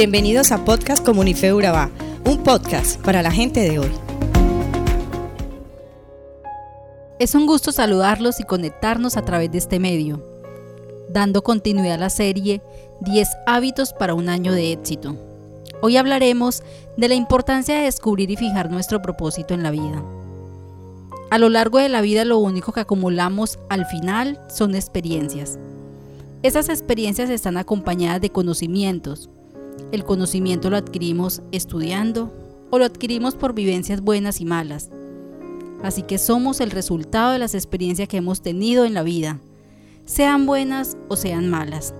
Bienvenidos 0.00 0.50
a 0.50 0.64
Podcast 0.64 1.04
Comunife 1.04 1.52
Urabá, 1.52 1.90
un 2.24 2.42
podcast 2.42 2.98
para 3.02 3.20
la 3.20 3.30
gente 3.30 3.60
de 3.60 3.80
hoy. 3.80 3.90
Es 7.18 7.34
un 7.34 7.44
gusto 7.44 7.70
saludarlos 7.70 8.40
y 8.40 8.44
conectarnos 8.44 9.18
a 9.18 9.26
través 9.26 9.52
de 9.52 9.58
este 9.58 9.78
medio, 9.78 10.24
dando 11.10 11.42
continuidad 11.42 11.96
a 11.96 11.98
la 11.98 12.08
serie 12.08 12.62
10 13.02 13.28
hábitos 13.46 13.92
para 13.92 14.14
un 14.14 14.30
año 14.30 14.54
de 14.54 14.72
éxito. 14.72 15.18
Hoy 15.82 15.98
hablaremos 15.98 16.62
de 16.96 17.08
la 17.08 17.14
importancia 17.14 17.76
de 17.76 17.82
descubrir 17.82 18.30
y 18.30 18.36
fijar 18.36 18.70
nuestro 18.70 19.02
propósito 19.02 19.52
en 19.52 19.62
la 19.62 19.70
vida. 19.70 20.02
A 21.30 21.38
lo 21.38 21.50
largo 21.50 21.76
de 21.76 21.90
la 21.90 22.00
vida 22.00 22.24
lo 22.24 22.38
único 22.38 22.72
que 22.72 22.80
acumulamos 22.80 23.58
al 23.68 23.84
final 23.84 24.40
son 24.48 24.74
experiencias. 24.74 25.58
Esas 26.42 26.70
experiencias 26.70 27.28
están 27.28 27.58
acompañadas 27.58 28.22
de 28.22 28.30
conocimientos, 28.30 29.28
el 29.92 30.04
conocimiento 30.04 30.70
lo 30.70 30.76
adquirimos 30.76 31.42
estudiando 31.52 32.32
o 32.70 32.78
lo 32.78 32.84
adquirimos 32.84 33.34
por 33.34 33.54
vivencias 33.54 34.00
buenas 34.00 34.40
y 34.40 34.44
malas. 34.44 34.90
Así 35.82 36.02
que 36.02 36.18
somos 36.18 36.60
el 36.60 36.70
resultado 36.70 37.32
de 37.32 37.38
las 37.38 37.54
experiencias 37.54 38.08
que 38.08 38.18
hemos 38.18 38.42
tenido 38.42 38.84
en 38.84 38.94
la 38.94 39.02
vida, 39.02 39.40
sean 40.04 40.46
buenas 40.46 40.96
o 41.08 41.16
sean 41.16 41.48
malas. 41.48 41.94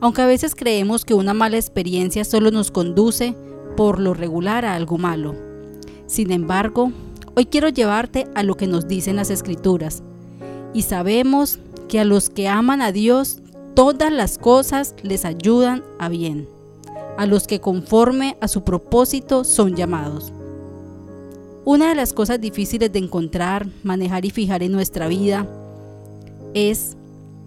Aunque 0.00 0.22
a 0.22 0.26
veces 0.26 0.54
creemos 0.54 1.04
que 1.04 1.14
una 1.14 1.34
mala 1.34 1.56
experiencia 1.56 2.24
solo 2.24 2.50
nos 2.50 2.70
conduce 2.70 3.34
por 3.76 3.98
lo 3.98 4.14
regular 4.14 4.64
a 4.64 4.74
algo 4.74 4.98
malo. 4.98 5.34
Sin 6.06 6.30
embargo, 6.30 6.92
hoy 7.34 7.46
quiero 7.46 7.68
llevarte 7.68 8.28
a 8.34 8.42
lo 8.42 8.56
que 8.56 8.66
nos 8.66 8.86
dicen 8.86 9.16
las 9.16 9.30
escrituras. 9.30 10.02
Y 10.72 10.82
sabemos 10.82 11.58
que 11.88 11.98
a 11.98 12.04
los 12.04 12.30
que 12.30 12.48
aman 12.48 12.82
a 12.82 12.92
Dios, 12.92 13.40
todas 13.74 14.12
las 14.12 14.38
cosas 14.38 14.94
les 15.02 15.24
ayudan 15.24 15.82
a 15.98 16.08
bien 16.08 16.48
a 17.18 17.26
los 17.26 17.48
que 17.48 17.60
conforme 17.60 18.38
a 18.40 18.46
su 18.46 18.62
propósito 18.62 19.42
son 19.42 19.74
llamados. 19.74 20.32
Una 21.64 21.88
de 21.88 21.96
las 21.96 22.12
cosas 22.12 22.40
difíciles 22.40 22.92
de 22.92 23.00
encontrar, 23.00 23.66
manejar 23.82 24.24
y 24.24 24.30
fijar 24.30 24.62
en 24.62 24.70
nuestra 24.70 25.08
vida 25.08 25.44
es 26.54 26.96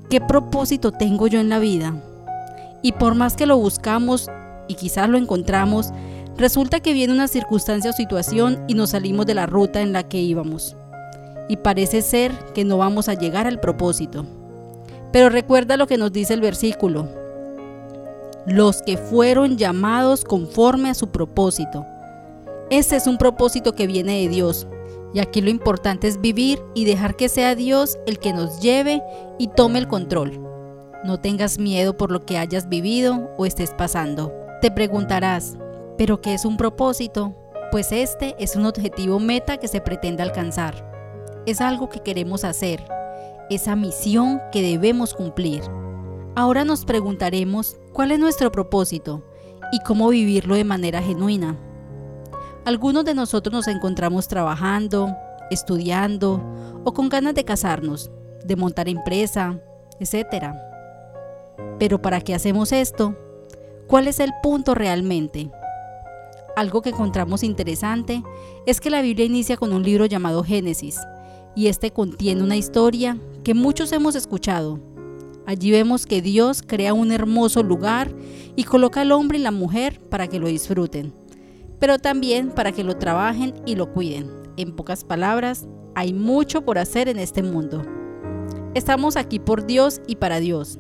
¿qué 0.10 0.20
propósito 0.20 0.92
tengo 0.92 1.28
yo 1.28 1.40
en 1.40 1.48
la 1.48 1.60
vida? 1.60 2.04
Y 2.84 2.92
por 2.92 3.16
más 3.16 3.38
que 3.38 3.46
lo 3.46 3.58
buscamos 3.58 4.30
y 4.68 4.76
quizás 4.76 5.08
lo 5.08 5.18
encontramos, 5.18 5.92
resulta 6.38 6.82
que 6.82 6.92
viene 6.92 7.14
una 7.14 7.30
circunstancia 7.30 7.92
o 7.92 7.94
situación 7.94 8.66
y 8.68 8.74
nos 8.74 8.90
salimos 8.90 9.26
de 9.26 9.36
la 9.36 9.46
ruta 9.46 9.80
en 9.80 9.94
la 9.94 10.04
que 10.04 10.20
íbamos. 10.20 10.76
Y 11.48 11.56
parece 11.56 12.02
ser 12.02 12.34
que 12.54 12.66
no 12.66 12.78
vamos 12.78 13.08
a 13.08 13.14
llegar 13.14 13.48
al 13.48 13.62
propósito. 13.62 14.26
Pero 15.14 15.30
recuerda 15.30 15.78
lo 15.78 15.88
que 15.88 15.98
nos 15.98 16.12
dice 16.12 16.34
el 16.34 16.42
versículo, 16.42 17.21
los 18.46 18.82
que 18.82 18.98
fueron 18.98 19.58
llamados 19.58 20.24
conforme 20.24 20.90
a 20.90 20.94
su 20.94 21.12
propósito. 21.12 21.86
Ese 22.70 22.96
es 22.96 23.08
un 23.08 23.18
propósito 23.18 23.74
que 23.74 23.88
viene 23.88 24.22
de 24.22 24.30
Dios. 24.30 24.68
Y 25.14 25.20
aquí 25.20 25.42
lo 25.42 25.50
importante 25.50 26.08
es 26.08 26.22
vivir 26.22 26.64
y 26.74 26.86
dejar 26.86 27.16
que 27.16 27.28
sea 27.28 27.54
Dios 27.54 27.98
el 28.06 28.18
que 28.18 28.32
nos 28.32 28.62
lleve 28.62 29.04
y 29.38 29.48
tome 29.48 29.80
el 29.80 29.88
control. 29.88 30.40
No 31.04 31.20
tengas 31.20 31.60
miedo 31.60 31.98
por 31.98 32.12
lo 32.12 32.26
que 32.26 32.38
hayas 32.38 32.70
vivido 32.70 33.30
o 33.38 33.46
estés 33.46 33.72
pasando. 33.72 34.32
Te 34.62 34.72
preguntarás, 34.72 35.58
¿pero 35.98 36.22
qué 36.22 36.34
es 36.34 36.46
un 36.46 36.58
propósito? 36.58 37.36
Pues 37.72 37.92
este 37.92 38.36
es 38.40 38.56
un 38.56 38.66
objetivo 38.66 39.20
meta 39.20 39.58
que 39.58 39.68
se 39.68 39.82
pretende 39.82 40.24
alcanzar. 40.24 40.90
Es 41.46 41.60
algo 41.60 41.90
que 41.90 42.00
queremos 42.00 42.44
hacer, 42.44 42.84
esa 43.50 43.76
misión 43.76 44.40
que 44.52 44.62
debemos 44.62 45.14
cumplir. 45.14 45.62
Ahora 46.34 46.64
nos 46.64 46.86
preguntaremos 46.86 47.78
cuál 47.92 48.12
es 48.12 48.20
nuestro 48.20 48.52
propósito 48.52 49.22
y 49.74 49.80
cómo 49.80 50.10
vivirlo 50.10 50.56
de 50.56 50.64
manera 50.64 51.02
genuina. 51.02 51.58
Algunos 52.64 53.04
de 53.04 53.14
nosotros 53.14 53.54
nos 53.54 53.68
encontramos 53.68 54.30
trabajando, 54.30 55.14
estudiando 55.50 56.42
o 56.86 56.94
con 56.94 57.10
ganas 57.10 57.36
de 57.36 57.44
casarnos, 57.44 58.12
de 58.46 58.56
montar 58.56 58.88
empresa, 58.88 59.60
etc. 60.00 60.54
Pero 61.78 62.02
¿para 62.02 62.22
qué 62.22 62.34
hacemos 62.34 62.72
esto? 62.72 63.16
¿Cuál 63.88 64.08
es 64.08 64.22
el 64.22 64.32
punto 64.42 64.74
realmente? 64.74 65.52
Algo 66.56 66.82
que 66.82 66.92
encontramos 66.92 67.44
interesante 67.44 68.24
es 68.66 68.80
que 68.80 68.90
la 68.90 69.02
Biblia 69.02 69.26
inicia 69.26 69.58
con 69.58 69.74
un 69.74 69.84
libro 69.84 70.06
llamado 70.06 70.44
Génesis, 70.44 70.98
y 71.56 71.68
este 71.68 71.92
contiene 71.92 72.44
una 72.44 72.56
historia 72.56 73.18
que 73.44 73.54
muchos 73.54 73.92
hemos 73.92 74.16
escuchado, 74.16 74.80
Allí 75.52 75.70
vemos 75.70 76.06
que 76.06 76.22
Dios 76.22 76.64
crea 76.66 76.94
un 76.94 77.12
hermoso 77.12 77.62
lugar 77.62 78.10
y 78.56 78.64
coloca 78.64 79.02
al 79.02 79.12
hombre 79.12 79.38
y 79.38 79.42
la 79.42 79.52
mujer 79.52 80.00
para 80.00 80.28
que 80.28 80.40
lo 80.40 80.48
disfruten, 80.48 81.14
pero 81.78 82.00
también 82.00 82.52
para 82.52 82.72
que 82.72 82.86
lo 82.86 82.96
trabajen 82.96 83.54
y 83.66 83.76
lo 83.76 83.92
cuiden. 83.92 84.32
En 84.56 84.74
pocas 84.78 85.04
palabras, 85.04 85.68
hay 85.94 86.14
mucho 86.14 86.64
por 86.64 86.78
hacer 86.78 87.10
en 87.10 87.20
este 87.20 87.44
mundo. 87.44 87.82
Estamos 88.76 89.18
aquí 89.18 89.40
por 89.40 89.66
Dios 89.66 90.00
y 90.08 90.16
para 90.16 90.40
Dios. 90.40 90.80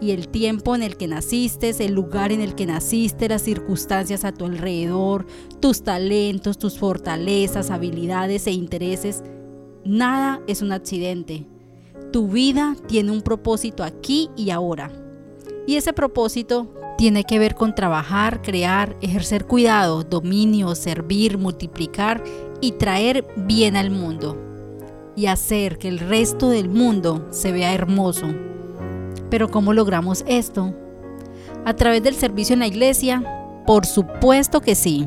Y 0.00 0.12
el 0.12 0.28
tiempo 0.28 0.76
en 0.76 0.84
el 0.84 0.96
que 0.96 1.08
naciste, 1.08 1.74
el 1.84 1.92
lugar 1.92 2.30
en 2.30 2.42
el 2.42 2.54
que 2.54 2.66
naciste, 2.66 3.28
las 3.28 3.42
circunstancias 3.42 4.24
a 4.24 4.30
tu 4.30 4.44
alrededor, 4.44 5.26
tus 5.58 5.82
talentos, 5.82 6.58
tus 6.58 6.78
fortalezas, 6.78 7.72
habilidades 7.72 8.46
e 8.46 8.52
intereses, 8.52 9.24
nada 9.84 10.40
es 10.46 10.62
un 10.62 10.70
accidente 10.70 11.44
tu 12.16 12.28
vida 12.28 12.74
tiene 12.86 13.12
un 13.12 13.20
propósito 13.20 13.84
aquí 13.84 14.30
y 14.36 14.48
ahora. 14.48 14.90
Y 15.66 15.76
ese 15.76 15.92
propósito 15.92 16.66
tiene 16.96 17.24
que 17.24 17.38
ver 17.38 17.54
con 17.54 17.74
trabajar, 17.74 18.40
crear, 18.40 18.96
ejercer 19.02 19.44
cuidado, 19.44 20.02
dominio, 20.02 20.74
servir, 20.74 21.36
multiplicar 21.36 22.24
y 22.62 22.72
traer 22.72 23.26
bien 23.36 23.76
al 23.76 23.90
mundo. 23.90 24.34
Y 25.14 25.26
hacer 25.26 25.76
que 25.76 25.88
el 25.88 25.98
resto 25.98 26.48
del 26.48 26.70
mundo 26.70 27.26
se 27.32 27.52
vea 27.52 27.74
hermoso. 27.74 28.28
Pero 29.28 29.50
¿cómo 29.50 29.74
logramos 29.74 30.24
esto? 30.26 30.72
¿A 31.66 31.76
través 31.76 32.02
del 32.02 32.14
servicio 32.14 32.54
en 32.54 32.60
la 32.60 32.66
iglesia? 32.66 33.62
Por 33.66 33.84
supuesto 33.84 34.62
que 34.62 34.74
sí. 34.74 35.06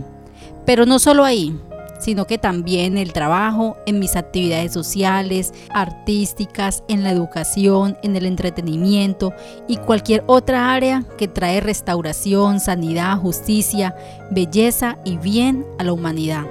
Pero 0.64 0.86
no 0.86 1.00
solo 1.00 1.26
ahí 1.26 1.60
sino 2.00 2.26
que 2.26 2.38
también 2.38 2.98
el 2.98 3.14
trabajo, 3.14 3.78
en 3.86 4.00
mis 4.00 4.16
actividades 4.16 4.74
sociales, 4.74 5.54
artísticas, 5.74 6.84
en 6.88 7.04
la 7.04 7.12
educación, 7.12 7.98
en 8.04 8.16
el 8.16 8.26
entretenimiento 8.26 9.34
y 9.68 9.78
cualquier 9.78 10.24
otra 10.28 10.74
área 10.74 11.04
que 11.18 11.28
trae 11.28 11.60
restauración, 11.60 12.60
sanidad, 12.60 13.18
justicia, 13.18 13.96
belleza 14.32 14.98
y 15.06 15.18
bien 15.18 15.66
a 15.78 15.84
la 15.84 15.94
humanidad 15.94 16.46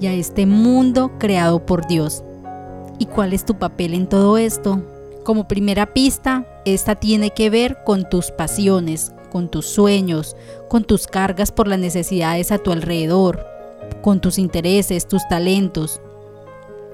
y 0.00 0.06
a 0.06 0.12
este 0.12 0.46
mundo 0.46 1.12
creado 1.18 1.64
por 1.64 1.86
Dios. 1.86 2.24
¿Y 2.98 3.06
cuál 3.06 3.32
es 3.32 3.44
tu 3.44 3.58
papel 3.58 3.94
en 3.94 4.08
todo 4.08 4.38
esto? 4.38 4.82
Como 5.24 5.48
primera 5.48 5.86
pista, 5.86 6.46
esta 6.64 6.94
tiene 6.94 7.30
que 7.30 7.50
ver 7.50 7.78
con 7.84 8.08
tus 8.08 8.30
pasiones, 8.30 9.12
con 9.32 9.50
tus 9.50 9.66
sueños, 9.66 10.36
con 10.68 10.84
tus 10.84 11.06
cargas 11.06 11.50
por 11.50 11.66
las 11.66 11.78
necesidades 11.78 12.52
a 12.52 12.58
tu 12.58 12.70
alrededor, 12.72 13.53
con 14.02 14.20
tus 14.20 14.38
intereses, 14.38 15.06
tus 15.06 15.26
talentos. 15.28 16.00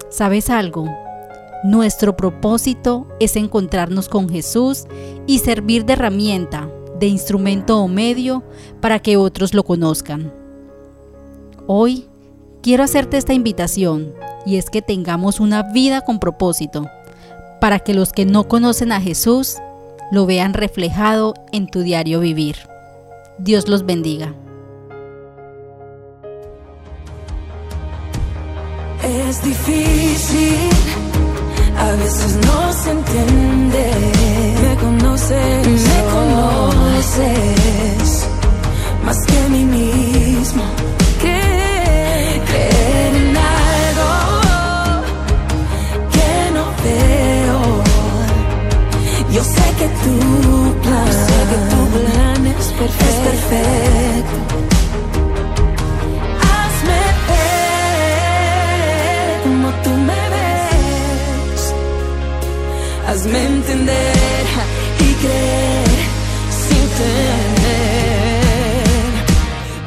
¿Sabes 0.09 0.49
algo? 0.49 0.85
Nuestro 1.63 2.17
propósito 2.17 3.07
es 3.19 3.35
encontrarnos 3.35 4.09
con 4.09 4.29
Jesús 4.29 4.85
y 5.27 5.39
servir 5.39 5.85
de 5.85 5.93
herramienta, 5.93 6.69
de 6.99 7.07
instrumento 7.07 7.79
o 7.79 7.87
medio 7.87 8.43
para 8.79 8.99
que 8.99 9.17
otros 9.17 9.53
lo 9.53 9.63
conozcan. 9.63 10.33
Hoy 11.67 12.07
quiero 12.61 12.83
hacerte 12.83 13.17
esta 13.17 13.33
invitación 13.33 14.13
y 14.45 14.57
es 14.57 14.69
que 14.69 14.81
tengamos 14.81 15.39
una 15.39 15.63
vida 15.71 16.01
con 16.01 16.19
propósito, 16.19 16.87
para 17.59 17.79
que 17.79 17.93
los 17.93 18.11
que 18.11 18.25
no 18.25 18.47
conocen 18.47 18.91
a 18.91 18.99
Jesús 18.99 19.57
lo 20.11 20.25
vean 20.25 20.53
reflejado 20.53 21.35
en 21.51 21.67
tu 21.67 21.81
diario 21.81 22.19
vivir. 22.19 22.55
Dios 23.37 23.67
los 23.67 23.85
bendiga. 23.85 24.35
Es 29.03 29.43
difícil, 29.43 30.69
a 31.77 31.91
veces 31.93 32.37
no 32.45 32.73
se 32.73 32.91
entiende. 32.91 33.91
Me 34.61 34.75
conoces, 34.75 35.67
me 35.67 36.01
conoces 36.13 37.60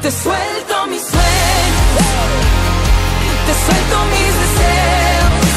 Te 0.05 0.11
suelto 0.11 0.85
mis 0.85 1.01
sueños, 1.01 1.97
te 3.47 3.53
suelto 3.65 3.95
mis 4.13 4.33
deseos. 4.43 5.49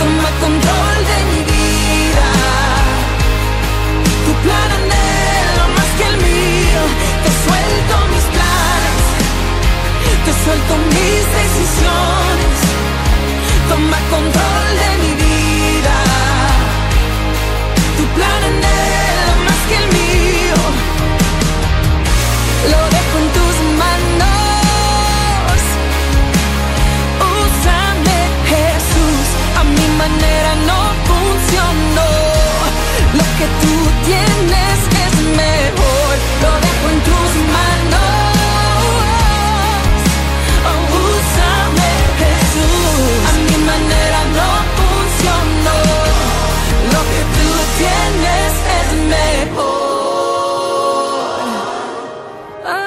Toma 0.00 0.28
control 0.42 0.98
de 1.10 1.18
mi 1.30 1.40
vida. 1.54 2.28
Tu 4.26 4.32
plan 4.42 4.70
anhelo 4.78 5.64
más 5.76 5.90
que 5.96 6.04
el 6.04 6.16
mío. 6.16 6.82
Te 7.22 7.30
suelto 7.46 7.94
mis 8.12 8.26
planes, 8.34 9.04
te 10.24 10.32
suelto 10.42 10.72
mis 10.90 11.22
decisiones. 11.38 12.58
Toma 13.68 13.98
control 14.10 14.66
de 14.82 14.90
mi 14.98 15.14
vida. 15.14 15.23
Lo 33.14 33.26
que 33.38 33.46
tú 33.62 33.74
tienes 34.04 34.78
es 35.04 35.14
mejor, 35.42 36.12
lo 36.42 36.52
dejo 36.64 36.86
en 36.94 36.98
tus 37.08 37.30
manos. 37.54 38.34
Oh, 40.70 40.82
úsame, 41.06 41.92
Jesús. 42.20 43.22
A 43.28 43.32
mi 43.46 43.56
manera 43.70 44.20
no 44.38 44.50
funcionó. 44.78 45.78
Lo 46.92 47.00
que 47.12 47.22
tú 47.36 47.48
tienes 47.82 48.50
es 48.78 48.88
mejor. 49.14 49.74
Oh, 52.66 52.84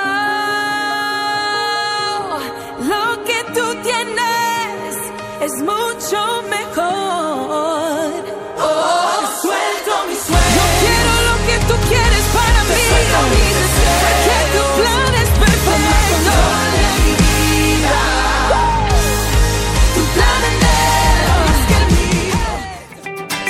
show 6.09 6.41
me 6.49 6.56